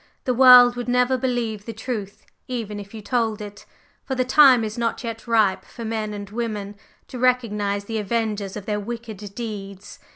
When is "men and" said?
5.85-6.27